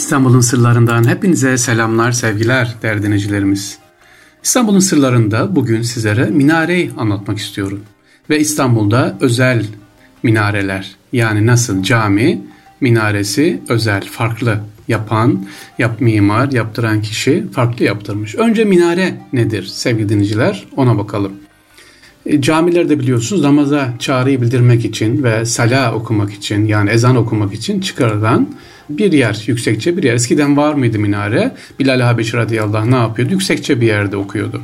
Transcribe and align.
İstanbul'un 0.00 0.40
sırlarından 0.40 1.08
hepinize 1.08 1.58
selamlar, 1.58 2.12
sevgiler 2.12 2.74
değerli 2.82 3.02
dinleyicilerimiz. 3.02 3.78
İstanbul'un 4.42 4.78
sırlarında 4.78 5.56
bugün 5.56 5.82
sizlere 5.82 6.26
minareyi 6.26 6.90
anlatmak 6.96 7.38
istiyorum. 7.38 7.80
Ve 8.30 8.40
İstanbul'da 8.40 9.18
özel 9.20 9.66
minareler 10.22 10.96
yani 11.12 11.46
nasıl 11.46 11.82
cami 11.82 12.42
minaresi 12.80 13.60
özel, 13.68 14.02
farklı 14.02 14.60
yapan, 14.88 15.46
yap 15.78 16.00
mimar, 16.00 16.52
yaptıran 16.52 17.02
kişi 17.02 17.44
farklı 17.52 17.84
yaptırmış. 17.84 18.34
Önce 18.34 18.64
minare 18.64 19.20
nedir 19.32 19.64
sevgili 19.64 20.08
dinleyiciler 20.08 20.66
ona 20.76 20.98
bakalım. 20.98 21.32
E, 22.26 22.40
camilerde 22.40 23.00
biliyorsunuz 23.00 23.42
namaza 23.42 23.94
çağrıyı 23.98 24.42
bildirmek 24.42 24.84
için 24.84 25.22
ve 25.22 25.44
sala 25.44 25.94
okumak 25.94 26.32
için 26.32 26.66
yani 26.66 26.90
ezan 26.90 27.16
okumak 27.16 27.54
için 27.54 27.80
çıkarılan 27.80 28.48
bir 28.90 29.12
yer, 29.12 29.44
yüksekçe 29.46 29.96
bir 29.96 30.02
yer. 30.02 30.14
Eskiden 30.14 30.56
var 30.56 30.74
mıydı 30.74 30.98
minare? 30.98 31.54
Bilal 31.78 32.00
Habeşi 32.00 32.36
radıyallahu 32.36 32.78
anh 32.78 32.86
ne 32.86 32.96
yapıyordu? 32.96 33.32
Yüksekçe 33.32 33.80
bir 33.80 33.86
yerde 33.86 34.16
okuyordu. 34.16 34.62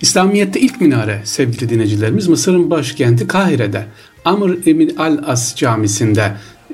İslamiyet'te 0.00 0.60
ilk 0.60 0.80
minare 0.80 1.20
sevgili 1.24 1.68
dinleyicilerimiz 1.68 2.28
Mısır'ın 2.28 2.70
başkenti 2.70 3.26
Kahire'de 3.26 3.86
Amr 4.24 4.50
ibn 4.66 4.96
al-As 4.96 5.56
camisinde 5.56 6.32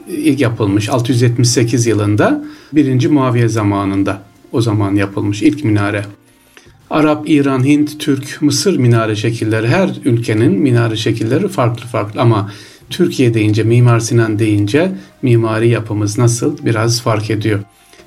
ilk 0.09 0.41
yapılmış 0.41 0.89
678 0.89 1.87
yılında 1.87 2.45
1. 2.73 3.07
Muaviye 3.07 3.49
zamanında 3.49 4.23
o 4.53 4.61
zaman 4.61 4.95
yapılmış 4.95 5.43
ilk 5.43 5.65
minare. 5.65 6.05
Arap, 6.95 7.29
İran, 7.29 7.65
Hint, 7.65 8.01
Türk, 8.01 8.43
Mısır 8.43 8.77
minare 8.77 9.17
şekilleri 9.17 9.69
her 9.69 9.91
ülkenin 10.05 10.53
minare 10.53 10.97
şekilleri 10.97 11.49
farklı 11.49 11.87
farklı 11.87 12.21
ama 12.21 12.51
Türkiye 12.91 13.35
deyince, 13.35 13.63
Mimar 13.63 14.01
Sinan 14.01 14.39
deyince 14.39 14.93
mimari 15.23 15.69
yapımız 15.69 16.19
nasıl 16.19 16.65
biraz 16.65 17.03
fark 17.03 17.31
ediyor. 17.31 17.61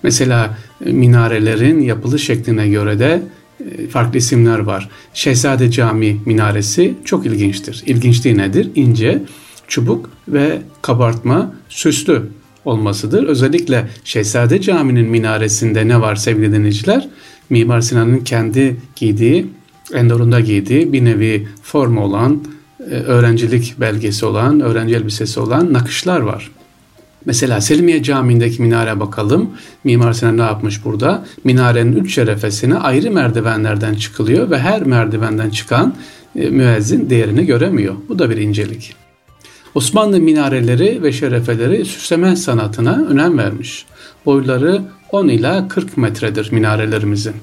Mesela 0.03 0.57
e, 0.85 0.91
minarelerin 0.91 1.81
yapılış 1.81 2.23
şekline 2.25 2.69
göre 2.69 2.99
de 2.99 3.23
e, 3.59 3.87
farklı 3.87 4.17
isimler 4.17 4.59
var. 4.59 4.89
Şehzade 5.13 5.71
Cami 5.71 6.17
minaresi 6.25 6.93
çok 7.05 7.25
ilginçtir. 7.25 7.83
İlginçliği 7.85 8.37
nedir? 8.37 8.69
İnce, 8.75 9.23
çubuk 9.67 10.09
ve 10.27 10.61
kabartma 10.81 11.53
süslü 11.69 12.29
olmasıdır. 12.67 13.23
Özellikle 13.23 13.87
Şehzade 14.03 14.61
Cami'nin 14.61 15.09
minaresinde 15.09 15.87
ne 15.87 16.01
var 16.01 16.15
sevgili 16.15 16.53
dinleyiciler? 16.53 17.09
Mimar 17.49 17.81
Sinan'ın 17.81 18.19
kendi 18.19 18.75
giydiği, 18.95 19.45
endorunda 19.93 20.39
giydiği 20.39 20.93
bir 20.93 21.05
nevi 21.05 21.47
form 21.63 21.97
olan 21.97 22.43
e, 22.79 22.93
öğrencilik 22.93 23.75
belgesi 23.79 24.25
olan, 24.25 24.59
öğrenci 24.59 24.95
elbisesi 24.95 25.39
olan 25.39 25.73
nakışlar 25.73 26.19
var. 26.19 26.51
Mesela 27.25 27.61
Selimiye 27.61 28.03
Camii'ndeki 28.03 28.61
minare 28.61 28.99
bakalım. 28.99 29.49
Mimar 29.83 30.13
Sinan 30.13 30.37
ne 30.37 30.41
yapmış 30.41 30.85
burada? 30.85 31.25
Minarenin 31.43 31.95
üç 31.95 32.13
şerefesine 32.15 32.75
ayrı 32.75 33.11
merdivenlerden 33.11 33.93
çıkılıyor 33.93 34.49
ve 34.51 34.59
her 34.59 34.83
merdivenden 34.83 35.49
çıkan 35.49 35.95
e, 36.35 36.49
müezzin 36.49 37.09
değerini 37.09 37.45
göremiyor. 37.45 37.95
Bu 38.09 38.19
da 38.19 38.29
bir 38.29 38.37
incelik. 38.37 39.06
Osmanlı 39.77 40.19
minareleri 40.19 41.03
ve 41.03 41.11
şerefeleri 41.11 41.85
süsleme 41.85 42.35
sanatına 42.35 43.05
önem 43.09 43.37
vermiş. 43.37 43.85
Boyları 44.25 44.81
10 45.11 45.27
ila 45.27 45.67
40 45.67 45.97
metredir 45.97 46.51
minarelerimizin 46.51 47.33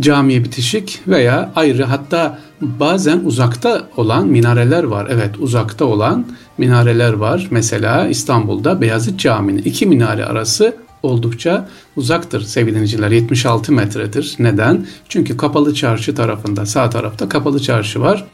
camiye 0.00 0.44
bitişik 0.44 1.00
veya 1.06 1.52
ayrı 1.56 1.84
hatta 1.84 2.38
bazen 2.60 3.20
uzakta 3.24 3.88
olan 3.96 4.28
minareler 4.28 4.84
var. 4.84 5.06
Evet 5.10 5.38
uzakta 5.38 5.84
olan 5.84 6.26
minareler 6.58 7.12
var. 7.12 7.46
Mesela 7.50 8.08
İstanbul'da 8.08 8.80
Beyazıt 8.80 9.20
Camii'nin 9.20 9.62
iki 9.62 9.86
minare 9.86 10.24
arası 10.24 10.76
oldukça 11.02 11.68
uzaktır 11.96 12.40
sevgili 12.40 12.74
dinleyiciler. 12.74 13.10
76 13.10 13.72
metredir. 13.72 14.36
Neden? 14.38 14.86
Çünkü 15.08 15.36
kapalı 15.36 15.74
çarşı 15.74 16.14
tarafında 16.14 16.66
sağ 16.66 16.90
tarafta 16.90 17.28
kapalı 17.28 17.60
çarşı 17.60 18.00
var. 18.00 18.24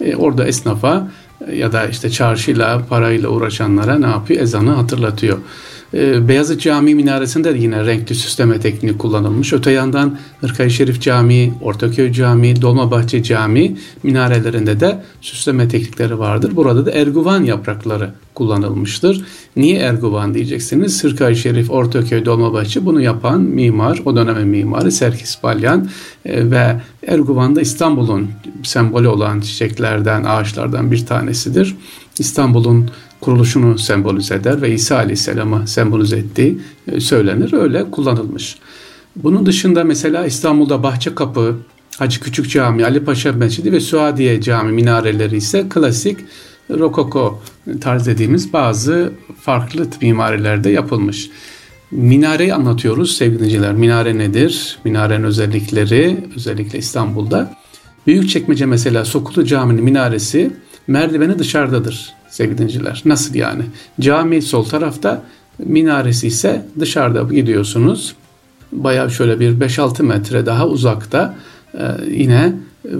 E, 0.00 0.16
orada 0.16 0.46
esnafa 0.46 1.08
ya 1.52 1.72
da 1.72 1.86
işte 1.86 2.10
çarşıyla 2.10 2.82
parayla 2.88 3.28
uğraşanlara 3.28 3.98
ne 3.98 4.06
yapıyor? 4.06 4.42
Ezanı 4.42 4.70
hatırlatıyor. 4.70 5.38
Ee, 5.94 6.28
Beyazıt 6.28 6.60
Camii 6.60 6.94
minaresinde 6.94 7.54
de 7.54 7.58
yine 7.58 7.86
renkli 7.86 8.14
süsleme 8.14 8.60
tekniği 8.60 8.98
kullanılmış. 8.98 9.52
Öte 9.52 9.70
yandan 9.70 10.18
Hırkayı 10.40 10.70
Şerif 10.70 11.00
Camii, 11.00 11.52
Ortaköy 11.62 12.12
Camii, 12.12 12.62
Dolmabahçe 12.62 13.22
Camii 13.22 13.76
minarelerinde 14.02 14.80
de 14.80 15.02
süsleme 15.20 15.68
teknikleri 15.68 16.18
vardır. 16.18 16.56
Burada 16.56 16.86
da 16.86 16.90
erguvan 16.90 17.42
yaprakları 17.42 18.10
kullanılmıştır. 18.34 19.24
Niye 19.56 19.78
erguvan 19.78 20.34
diyeceksiniz? 20.34 21.04
Hırkayı 21.04 21.36
Şerif, 21.36 21.70
Ortaköy, 21.70 22.24
Dolmabahçe 22.24 22.86
bunu 22.86 23.00
yapan 23.00 23.40
mimar, 23.40 24.02
o 24.04 24.16
dönemin 24.16 24.48
mimarı 24.48 24.92
Serkis 24.92 25.42
Balyan 25.42 25.88
e, 26.24 26.50
ve 26.50 26.80
erguvan 27.06 27.56
da 27.56 27.60
İstanbul'un 27.60 28.30
sembolü 28.62 29.08
olan 29.08 29.40
çiçeklerden, 29.40 30.24
ağaçlardan 30.24 30.92
bir 30.92 31.06
tanesidir. 31.06 31.76
İstanbul'un 32.18 32.90
kuruluşunu 33.20 33.78
sembolize 33.78 34.34
eder 34.34 34.62
ve 34.62 34.74
İsa 34.74 34.96
Aleyhisselam'ı 34.96 35.68
sembolize 35.68 36.16
ettiği 36.16 36.58
e, 36.92 37.00
söylenir. 37.00 37.52
Öyle 37.52 37.90
kullanılmış. 37.90 38.56
Bunun 39.16 39.46
dışında 39.46 39.84
mesela 39.84 40.26
İstanbul'da 40.26 40.82
Bahçe 40.82 41.14
Kapı, 41.14 41.56
Hacı 41.98 42.20
Küçük 42.20 42.50
Cami, 42.50 42.84
Ali 42.84 43.04
Paşa 43.04 43.32
Mescidi 43.32 43.72
ve 43.72 43.80
Suadiye 43.80 44.40
Cami 44.40 44.72
minareleri 44.72 45.36
ise 45.36 45.66
klasik 45.68 46.18
rokoko 46.70 47.42
tarz 47.80 48.06
dediğimiz 48.06 48.52
bazı 48.52 49.12
farklı 49.40 49.86
mimarilerde 50.02 50.70
yapılmış. 50.70 51.30
Minareyi 51.90 52.54
anlatıyoruz 52.54 53.16
sevgili 53.16 53.72
Minare 53.72 54.18
nedir? 54.18 54.78
Minarenin 54.84 55.24
özellikleri 55.24 56.24
özellikle 56.36 56.78
İstanbul'da. 56.78 57.54
Büyükçekmece 58.06 58.66
mesela 58.66 59.04
Sokulu 59.04 59.44
Cami'nin 59.44 59.84
minaresi 59.84 60.50
merdiveni 60.86 61.38
dışarıdadır 61.38 62.12
sevgili 62.36 62.58
dinciler. 62.58 63.02
Nasıl 63.04 63.34
yani? 63.34 63.62
Cami 64.00 64.42
sol 64.42 64.64
tarafta, 64.64 65.22
minaresi 65.58 66.26
ise 66.26 66.66
dışarıda 66.80 67.34
gidiyorsunuz. 67.34 68.14
Bayağı 68.72 69.10
şöyle 69.10 69.40
bir 69.40 69.60
5-6 69.60 70.02
metre 70.02 70.46
daha 70.46 70.66
uzakta 70.66 71.34
e, 71.74 71.84
yine 72.10 72.52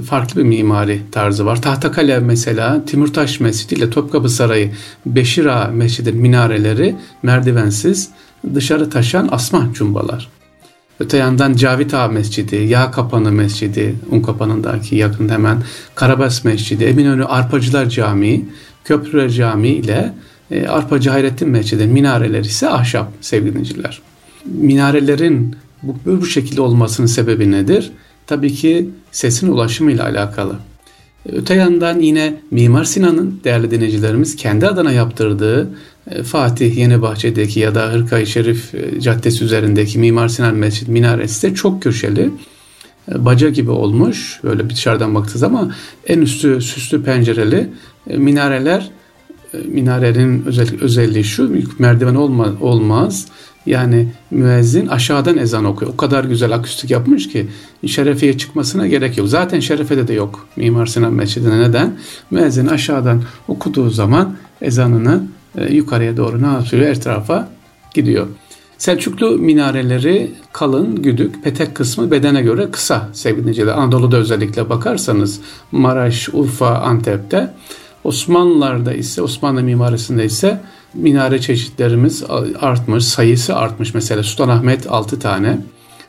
farklı 0.06 0.41
bir 0.41 0.47
mimari 0.47 1.02
tarzı 1.12 1.47
var. 1.47 1.62
Tahtakale 1.62 2.20
mesela 2.20 2.84
Timurtaş 2.84 3.41
Mescidi 3.41 3.74
ile 3.74 3.91
Topkapı 3.91 4.28
Sarayı 4.28 4.70
Beşira 5.06 5.70
Mescidin 5.74 6.16
minareleri 6.16 6.97
merdivensiz 7.22 8.08
dışarı 8.54 8.91
taşan 8.91 9.28
asma 9.32 9.68
cumbalar. 9.74 10.28
Öte 11.00 11.16
yandan 11.16 11.54
Cavit 11.54 11.94
Ağa 11.94 12.08
Mescidi, 12.08 12.56
Yağ 12.56 12.91
Kapanı 12.91 13.32
Mescidi, 13.32 13.94
Unkapanı'ndaki 14.10 14.97
yakın 14.97 15.28
hemen 15.28 15.62
Karabas 15.94 16.44
Mescidi, 16.44 16.84
Eminönü 16.84 17.24
Arpacılar 17.24 17.88
Camii, 17.88 18.44
Köprüler 18.86 19.28
Camii 19.28 19.69
ile 19.69 20.12
e, 20.50 20.66
Arpacı 20.66 21.10
Hayrettin 21.10 21.48
Mescidi 21.48 21.86
minareleri 21.86 22.47
ise 22.47 22.69
ahşap 22.69 23.12
sevgili 23.20 23.50
dinleyiciler. 23.50 24.00
Minarelerin 24.44 25.56
bu, 25.82 25.97
bu 26.06 26.26
şekilde 26.26 26.60
olmasının 26.60 27.06
sebebi 27.06 27.50
nedir? 27.50 27.92
Tabii 28.26 28.52
ki 28.52 28.91
sesin 29.12 29.48
ulaşımı 29.48 29.92
ile 29.92 30.02
alakalı. 30.02 30.56
Öte 31.32 31.54
yandan 31.54 32.00
yine 32.00 32.34
Mimar 32.50 32.84
Sinan'ın 32.84 33.41
değerli 33.44 33.70
dinleyicilerimiz 33.70 34.36
kendi 34.36 34.66
adına 34.66 34.92
yaptırdığı 34.92 35.70
e, 36.10 36.22
Fatih 36.22 36.76
Yeni 36.76 37.03
Bahçe'deki 37.03 37.60
ya 37.60 37.74
da 37.74 37.92
Hırkayı 37.92 38.26
Şerif 38.26 38.74
e, 38.74 39.00
Caddesi 39.00 39.44
üzerindeki 39.44 39.98
Mimar 39.98 40.28
Sinan 40.28 40.54
Mescid 40.54 40.88
minaresi 40.88 41.50
de 41.50 41.54
çok 41.54 41.82
köşeli. 41.82 42.30
E, 43.12 43.24
baca 43.24 43.48
gibi 43.48 43.70
olmuş. 43.70 44.41
Böyle 44.44 44.70
dışarıdan 44.70 45.14
baktığı 45.14 45.38
zaman 45.38 45.72
en 46.06 46.20
üstü 46.20 46.60
süslü 46.60 47.03
pencereli 47.03 47.68
minareler 48.06 48.91
minarenin 49.65 50.44
özellik, 50.47 50.83
özelliği 50.83 51.25
şu 51.25 51.50
merdiven 51.78 52.15
olma, 52.15 52.53
olmaz. 52.61 53.27
Yani 53.67 54.09
müezzin 54.31 54.86
aşağıdan 54.86 55.39
ezan 55.39 55.65
okuyor. 55.65 55.92
O 55.92 55.97
kadar 55.97 56.25
güzel 56.25 56.53
akustik 56.53 56.91
yapmış 56.91 57.28
ki 57.28 57.47
şerefeye 57.86 58.39
çıkmasına 58.39 58.86
gerek 58.86 59.19
yok. 59.19 59.28
Zaten 59.28 59.60
şerefede 59.60 60.09
de 60.09 60.13
yok 60.13 60.48
Mimar 60.57 60.86
Sinan 60.86 61.13
Mescidi'ne. 61.13 61.60
Neden? 61.60 61.98
Müezzin 62.30 62.66
aşağıdan 62.66 63.22
okuduğu 63.48 63.91
zaman 63.91 64.36
ezanını 64.63 65.22
e, 65.59 65.75
yukarıya 65.75 66.16
doğru 66.16 66.42
ne 66.42 66.47
yapıyor? 66.47 66.86
Her 66.86 67.45
gidiyor. 67.95 68.27
Selçuklu 68.78 69.39
minareleri 69.39 70.30
kalın, 70.53 71.03
güdük, 71.03 71.45
petek 71.45 71.75
kısmı 71.75 72.10
bedene 72.10 72.42
göre 72.42 72.71
kısa 72.71 73.09
sevgili 73.13 73.41
dinleyiciler. 73.42 73.72
Anadolu'da 73.72 74.16
özellikle 74.16 74.71
bakarsanız 74.71 75.41
Maraş, 75.72 76.28
Urfa, 76.33 76.78
Antep'te 76.78 77.51
Osmanlılar'da 78.06 78.92
ise 78.94 79.22
Osmanlı 79.22 79.62
mimarisinde 79.62 80.24
ise 80.24 80.60
minare 80.94 81.41
çeşitlerimiz 81.41 82.24
artmış, 82.60 83.04
sayısı 83.04 83.56
artmış. 83.56 83.94
Mesela 83.94 84.22
Sultanahmet 84.22 84.86
6 84.91 85.18
tane, 85.18 85.58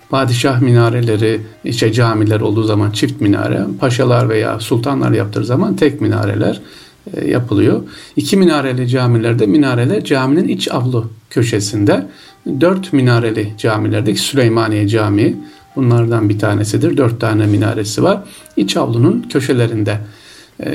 padişah 0.09 0.61
minareleri, 0.61 1.41
işte 1.63 1.93
camiler 1.93 2.39
olduğu 2.39 2.63
zaman 2.63 2.91
çift 2.91 3.21
minare, 3.21 3.61
paşalar 3.79 4.29
veya 4.29 4.59
sultanlar 4.59 5.11
yaptığı 5.11 5.45
zaman 5.45 5.75
tek 5.75 6.01
minareler 6.01 6.61
e, 7.13 7.29
yapılıyor. 7.29 7.83
İki 8.15 8.37
minareli 8.37 8.87
camilerde 8.87 9.45
minareler 9.45 10.03
caminin 10.03 10.47
iç 10.47 10.71
avlu 10.71 11.09
köşesinde. 11.29 12.07
Dört 12.61 12.93
minareli 12.93 13.53
camilerdeki 13.57 14.19
Süleymaniye 14.19 14.87
Camii 14.87 15.37
bunlardan 15.75 16.29
bir 16.29 16.39
tanesidir. 16.39 16.97
Dört 16.97 17.21
tane 17.21 17.45
minaresi 17.45 18.03
var. 18.03 18.19
İç 18.57 18.77
avlunun 18.77 19.25
köşelerinde 19.29 19.97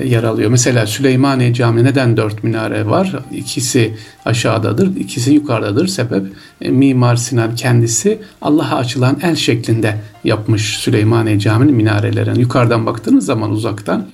yer 0.04 0.22
alıyor. 0.22 0.50
Mesela 0.50 0.86
Süleymaniye 0.86 1.54
Camii 1.54 1.84
neden 1.84 2.16
dört 2.16 2.44
minare 2.44 2.86
var? 2.86 3.12
İkisi 3.32 3.94
aşağıdadır, 4.24 4.96
ikisi 4.96 5.32
yukarıdadır. 5.32 5.86
Sebep 5.86 6.26
e, 6.60 6.70
Mimar 6.70 7.16
Sinan 7.16 7.54
kendisi 7.54 8.18
Allah'a 8.42 8.76
açılan 8.76 9.18
el 9.22 9.36
şeklinde 9.36 9.98
yapmış 10.24 10.76
Süleymaniye 10.78 11.38
Camii'nin 11.38 11.74
minarelerini. 11.74 12.40
Yukarıdan 12.40 12.86
baktığınız 12.86 13.26
zaman 13.26 13.50
uzaktan 13.50 14.06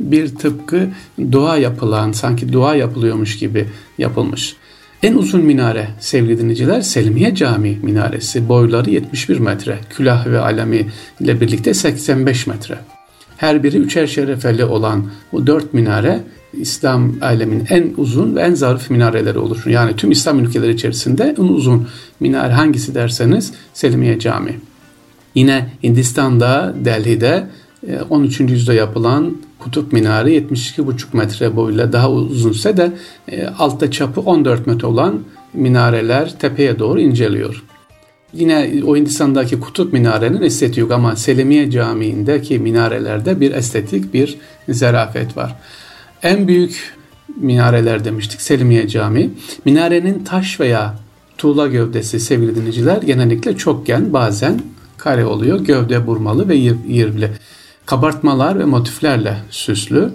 bir 0.00 0.34
tıpkı 0.34 0.88
dua 1.32 1.56
yapılan, 1.56 2.12
sanki 2.12 2.52
dua 2.52 2.74
yapılıyormuş 2.74 3.38
gibi 3.38 3.68
yapılmış. 3.98 4.56
En 5.02 5.14
uzun 5.14 5.40
minare 5.40 5.88
sevgili 6.00 6.38
dinleyiciler 6.38 6.80
Selmiye 6.80 7.34
Camii 7.34 7.78
minaresi. 7.82 8.48
Boyları 8.48 8.90
71 8.90 9.38
metre. 9.38 9.78
Külah 9.90 10.26
ve 10.26 10.40
alemi 10.40 10.86
ile 11.20 11.40
birlikte 11.40 11.74
85 11.74 12.46
metre. 12.46 12.78
Her 13.36 13.62
biri 13.62 13.76
üçer 13.76 14.06
şerefeli 14.06 14.64
olan 14.64 15.04
bu 15.32 15.46
dört 15.46 15.74
minare 15.74 16.20
İslam 16.52 17.12
aleminin 17.22 17.66
en 17.70 17.92
uzun 17.96 18.36
ve 18.36 18.40
en 18.40 18.54
zarif 18.54 18.90
minareleri 18.90 19.38
olur. 19.38 19.62
Yani 19.66 19.96
tüm 19.96 20.10
İslam 20.10 20.38
ülkeleri 20.38 20.72
içerisinde 20.72 21.34
en 21.38 21.42
uzun 21.42 21.88
minare 22.20 22.52
hangisi 22.52 22.94
derseniz 22.94 23.52
Selimiye 23.74 24.18
Camii. 24.18 24.58
Yine 25.34 25.70
Hindistan'da, 25.82 26.74
Delhi'de 26.84 27.46
13. 28.10 28.40
E, 28.40 28.44
yüzyılda 28.44 28.74
yapılan 28.74 29.36
Kutup 29.58 29.92
Minare 29.92 30.36
72,5 30.36 31.04
metre 31.12 31.56
boyuyla 31.56 31.92
daha 31.92 32.10
uzunsa 32.10 32.76
da 32.76 32.92
e, 33.28 33.46
altta 33.46 33.90
çapı 33.90 34.20
14 34.20 34.66
metre 34.66 34.86
olan 34.86 35.20
minareler 35.54 36.38
tepeye 36.38 36.78
doğru 36.78 37.00
inceliyor. 37.00 37.64
Yine 38.36 38.82
o 38.86 38.96
Hindistan'daki 38.96 39.60
kutup 39.60 39.92
minarenin 39.92 40.42
estetiği 40.42 40.80
yok 40.80 40.92
ama 40.92 41.16
Selimiye 41.16 41.70
Camii'ndeki 41.70 42.58
minarelerde 42.58 43.40
bir 43.40 43.54
estetik, 43.54 44.14
bir 44.14 44.38
zarafet 44.68 45.36
var. 45.36 45.56
En 46.22 46.48
büyük 46.48 46.94
minareler 47.36 48.04
demiştik 48.04 48.40
Selimiye 48.40 48.88
Camii. 48.88 49.30
Minarenin 49.64 50.24
taş 50.24 50.60
veya 50.60 50.94
tuğla 51.38 51.66
gövdesi 51.66 52.20
sevgili 52.20 52.54
dinleyiciler 52.54 53.02
genellikle 53.02 53.56
çokgen 53.56 54.12
bazen 54.12 54.60
kare 54.96 55.24
oluyor. 55.24 55.60
Gövde 55.60 56.06
burmalı 56.06 56.48
ve 56.48 56.54
yirmili. 56.88 57.30
Kabartmalar 57.86 58.58
ve 58.58 58.64
motiflerle 58.64 59.36
süslü. 59.50 60.10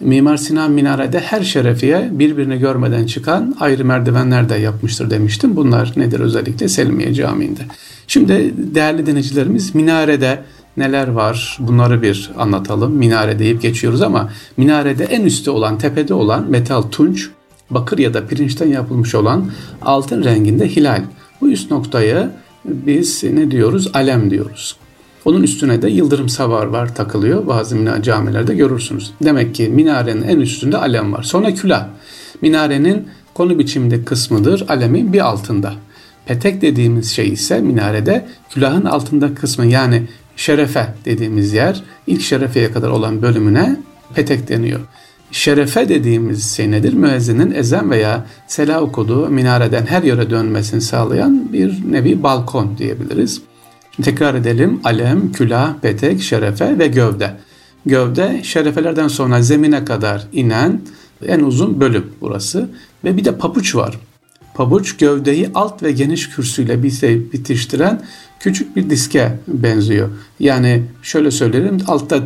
Mimar 0.00 0.36
Sinan 0.36 0.70
minarede 0.70 1.20
her 1.20 1.42
şerefiye 1.42 2.08
birbirini 2.12 2.58
görmeden 2.58 3.06
çıkan 3.06 3.56
ayrı 3.60 3.84
merdivenler 3.84 4.48
de 4.48 4.54
yapmıştır 4.54 5.10
demiştim. 5.10 5.56
Bunlar 5.56 5.92
nedir 5.96 6.20
özellikle 6.20 6.68
Selimiye 6.68 7.14
Camii'nde. 7.14 7.60
Şimdi 8.06 8.54
değerli 8.74 9.06
dinleyicilerimiz 9.06 9.74
minarede 9.74 10.42
neler 10.76 11.08
var 11.08 11.58
bunları 11.60 12.02
bir 12.02 12.30
anlatalım. 12.38 12.92
Minare 12.92 13.38
deyip 13.38 13.62
geçiyoruz 13.62 14.02
ama 14.02 14.30
minarede 14.56 15.04
en 15.04 15.24
üstte 15.24 15.50
olan 15.50 15.78
tepede 15.78 16.14
olan 16.14 16.50
metal 16.50 16.82
tunç, 16.82 17.28
bakır 17.70 17.98
ya 17.98 18.14
da 18.14 18.26
pirinçten 18.26 18.68
yapılmış 18.68 19.14
olan 19.14 19.50
altın 19.82 20.24
renginde 20.24 20.68
hilal. 20.68 21.02
Bu 21.40 21.50
üst 21.50 21.70
noktayı 21.70 22.28
biz 22.64 23.24
ne 23.24 23.50
diyoruz? 23.50 23.90
Alem 23.94 24.30
diyoruz. 24.30 24.76
Onun 25.26 25.42
üstüne 25.42 25.82
de 25.82 25.88
yıldırım 25.88 26.28
savar 26.28 26.66
var 26.66 26.94
takılıyor. 26.94 27.46
Bazı 27.46 28.02
camilerde 28.02 28.54
görürsünüz. 28.54 29.12
Demek 29.24 29.54
ki 29.54 29.68
minarenin 29.68 30.22
en 30.22 30.40
üstünde 30.40 30.76
alem 30.76 31.12
var. 31.12 31.22
Sonra 31.22 31.54
külah. 31.54 31.88
Minarenin 32.42 33.08
konu 33.34 33.58
biçiminde 33.58 34.04
kısmıdır. 34.04 34.64
Alemin 34.68 35.12
bir 35.12 35.26
altında. 35.26 35.74
Petek 36.26 36.62
dediğimiz 36.62 37.10
şey 37.10 37.28
ise 37.28 37.60
minarede 37.60 38.26
külahın 38.50 38.84
altında 38.84 39.34
kısmı 39.34 39.66
yani 39.66 40.02
şerefe 40.36 40.94
dediğimiz 41.04 41.52
yer 41.52 41.82
ilk 42.06 42.22
şerefeye 42.22 42.72
kadar 42.72 42.88
olan 42.88 43.22
bölümüne 43.22 43.76
petek 44.14 44.48
deniyor. 44.48 44.80
Şerefe 45.30 45.88
dediğimiz 45.88 46.56
şey 46.56 46.70
nedir? 46.70 46.92
Müezzinin 46.92 47.50
ezan 47.50 47.90
veya 47.90 48.26
sela 48.46 48.80
okuduğu 48.80 49.28
minareden 49.28 49.86
her 49.86 50.02
yöre 50.02 50.30
dönmesini 50.30 50.80
sağlayan 50.80 51.52
bir 51.52 51.92
nevi 51.92 52.22
balkon 52.22 52.78
diyebiliriz. 52.78 53.42
Tekrar 54.02 54.34
edelim. 54.34 54.80
Alem, 54.84 55.32
külah, 55.32 55.74
petek, 55.80 56.22
şerefe 56.22 56.78
ve 56.78 56.86
gövde. 56.86 57.36
Gövde 57.86 58.40
şerefelerden 58.42 59.08
sonra 59.08 59.42
zemine 59.42 59.84
kadar 59.84 60.26
inen 60.32 60.80
en 61.26 61.40
uzun 61.40 61.80
bölüm 61.80 62.12
burası. 62.20 62.70
Ve 63.04 63.16
bir 63.16 63.24
de 63.24 63.38
pabuç 63.38 63.74
var. 63.74 63.98
Pabuç 64.54 64.96
gövdeyi 64.96 65.50
alt 65.54 65.82
ve 65.82 65.92
geniş 65.92 66.30
kürsüyle 66.30 66.82
bitiştiren 67.32 68.02
küçük 68.40 68.76
bir 68.76 68.90
diske 68.90 69.38
benziyor. 69.48 70.08
Yani 70.40 70.82
şöyle 71.02 71.30
söyleyelim 71.30 71.78
altta 71.86 72.22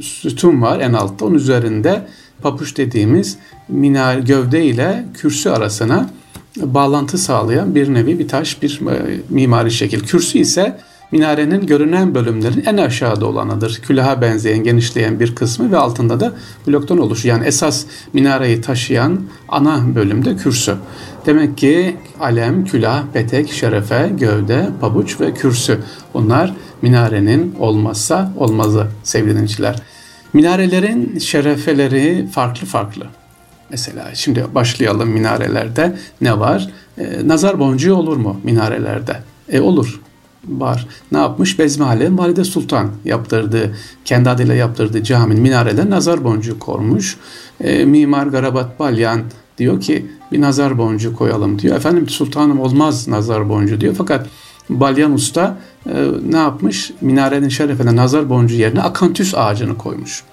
sütun 0.00 0.62
var 0.62 0.80
en 0.80 0.92
altta 0.92 1.24
onun 1.24 1.34
üzerinde 1.34 2.06
papuç 2.42 2.76
dediğimiz 2.76 3.38
minar 3.68 4.18
gövde 4.18 4.64
ile 4.64 5.04
kürsü 5.14 5.50
arasına 5.50 6.10
bağlantı 6.56 7.18
sağlayan 7.18 7.74
bir 7.74 7.94
nevi 7.94 8.18
bir 8.18 8.28
taş, 8.28 8.62
bir 8.62 8.80
e, 8.90 9.20
mimari 9.28 9.70
şekil. 9.70 10.00
Kürsü 10.00 10.38
ise 10.38 10.80
minarenin 11.12 11.66
görünen 11.66 12.14
bölümlerin 12.14 12.64
en 12.66 12.76
aşağıda 12.76 13.26
olanıdır. 13.26 13.80
Külaha 13.82 14.20
benzeyen, 14.20 14.64
genişleyen 14.64 15.20
bir 15.20 15.34
kısmı 15.34 15.72
ve 15.72 15.76
altında 15.76 16.20
da 16.20 16.32
bloktan 16.66 16.98
oluşuyor. 16.98 17.36
Yani 17.36 17.46
esas 17.46 17.84
minareyi 18.12 18.60
taşıyan 18.60 19.20
ana 19.48 19.94
bölümde 19.94 20.36
kürsü. 20.36 20.74
Demek 21.26 21.58
ki 21.58 21.96
alem, 22.20 22.64
külah, 22.64 23.02
petek, 23.12 23.52
şerefe, 23.52 24.10
gövde, 24.18 24.68
pabuç 24.80 25.20
ve 25.20 25.34
kürsü. 25.34 25.78
Bunlar 26.14 26.54
minarenin 26.82 27.54
olmazsa 27.58 28.32
olmazı 28.36 28.86
sevgili 29.02 29.32
dinleyiciler. 29.32 29.82
Minarelerin 30.32 31.18
şerefeleri 31.18 32.26
farklı 32.32 32.66
farklı. 32.66 33.06
Mesela 33.70 34.14
şimdi 34.14 34.44
başlayalım 34.54 35.08
minarelerde 35.08 35.96
ne 36.20 36.38
var? 36.38 36.70
E, 36.98 37.28
nazar 37.28 37.58
boncuğu 37.58 37.94
olur 37.94 38.16
mu 38.16 38.40
minarelerde? 38.44 39.22
E 39.48 39.60
olur 39.60 40.00
var. 40.48 40.86
Ne 41.12 41.18
yapmış? 41.18 41.58
Bezmi 41.58 42.18
Valide 42.18 42.44
Sultan 42.44 42.90
yaptırdığı, 43.04 43.76
kendi 44.04 44.30
adıyla 44.30 44.54
yaptırdığı 44.54 45.02
caminin 45.02 45.42
minarelerine 45.42 45.90
nazar 45.90 46.24
boncuğu 46.24 46.58
kormuş. 46.58 47.16
E, 47.60 47.84
Mimar 47.84 48.26
Garabat 48.26 48.80
Balyan 48.80 49.22
diyor 49.58 49.80
ki 49.80 50.06
bir 50.32 50.40
nazar 50.40 50.78
boncuğu 50.78 51.16
koyalım 51.16 51.58
diyor. 51.58 51.76
Efendim 51.76 52.08
sultanım 52.08 52.60
olmaz 52.60 53.08
nazar 53.08 53.48
boncuğu 53.48 53.80
diyor. 53.80 53.94
Fakat 53.98 54.26
Balyan 54.70 55.12
Usta 55.12 55.58
e, 55.86 55.94
ne 56.30 56.36
yapmış? 56.36 56.90
Minarenin 57.00 57.48
şerefine 57.48 57.96
nazar 57.96 58.30
boncuğu 58.30 58.56
yerine 58.56 58.82
akantüs 58.82 59.34
ağacını 59.34 59.78
koymuş 59.78 60.24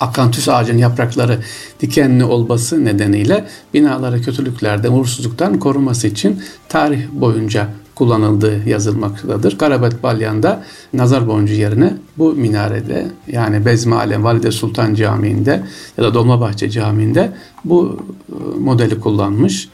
akantüs 0.00 0.48
ağacının 0.48 0.78
yaprakları 0.78 1.38
dikenli 1.80 2.24
olması 2.24 2.84
nedeniyle 2.84 3.44
binaları 3.74 4.22
kötülüklerden, 4.22 4.92
uğursuzluktan 4.92 5.58
koruması 5.58 6.06
için 6.06 6.42
tarih 6.68 7.08
boyunca 7.12 7.68
kullanıldığı 7.94 8.68
yazılmaktadır. 8.68 9.58
Karabet 9.58 10.02
Balyan'da 10.02 10.64
nazar 10.92 11.28
boncuğu 11.28 11.54
yerine 11.54 11.94
bu 12.18 12.32
minarede 12.32 13.06
yani 13.26 13.66
Bezmi 13.66 13.94
Alem 13.94 14.24
Valide 14.24 14.50
Sultan 14.50 14.94
Camii'nde 14.94 15.62
ya 15.98 16.04
da 16.04 16.14
Dolmabahçe 16.14 16.70
Camii'nde 16.70 17.32
bu 17.64 17.98
e, 18.28 18.58
modeli 18.60 19.00
kullanmış. 19.00 19.68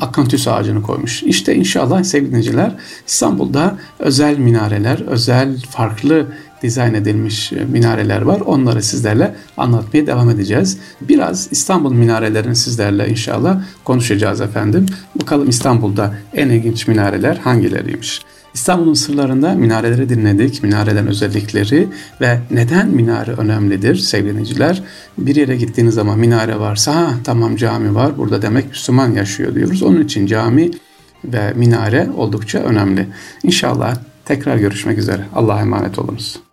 Akantüs 0.00 0.48
ağacını 0.48 0.82
koymuş. 0.82 1.22
İşte 1.22 1.54
inşallah 1.54 2.02
sevgili 2.02 2.30
dinleyiciler 2.30 2.74
İstanbul'da 3.06 3.78
özel 3.98 4.38
minareler, 4.38 5.00
özel 5.06 5.60
farklı 5.70 6.26
dizayn 6.62 6.94
edilmiş 6.94 7.52
e, 7.52 7.64
minareler 7.64 8.22
var. 8.22 8.40
Onları 8.40 8.82
sizlerle 8.82 9.34
anlatmaya 9.56 10.06
devam 10.06 10.30
edeceğiz. 10.30 10.78
Biraz 11.00 11.48
İstanbul 11.50 11.92
minarelerini 11.92 12.56
sizlerle 12.56 13.08
inşallah 13.08 13.62
konuşacağız 13.84 14.40
efendim. 14.40 14.86
Bakalım 15.20 15.48
İstanbul'da 15.48 16.14
en 16.34 16.48
ilginç 16.48 16.88
minareler 16.88 17.36
hangileriymiş? 17.36 18.20
İstanbul'un 18.56 18.94
sırlarında 18.94 19.54
minareleri 19.54 20.08
dinledik, 20.08 20.62
minareden 20.62 21.06
özellikleri 21.06 21.88
ve 22.20 22.38
neden 22.50 22.88
minare 22.88 23.32
önemlidir 23.32 23.96
sevgiliciler. 23.96 24.82
Bir 25.18 25.36
yere 25.36 25.56
gittiğiniz 25.56 25.94
zaman 25.94 26.18
minare 26.18 26.60
varsa 26.60 26.94
ha, 26.94 27.14
tamam 27.24 27.56
cami 27.56 27.94
var 27.94 28.18
burada 28.18 28.42
demek 28.42 28.68
Müslüman 28.68 29.12
yaşıyor 29.12 29.54
diyoruz. 29.54 29.82
Onun 29.82 30.04
için 30.04 30.26
cami 30.26 30.70
ve 31.24 31.52
minare 31.52 32.08
oldukça 32.16 32.58
önemli. 32.58 33.06
İnşallah 33.42 33.96
tekrar 34.24 34.56
görüşmek 34.56 34.98
üzere. 34.98 35.22
Allah'a 35.34 35.60
emanet 35.60 35.98
olunuz. 35.98 36.45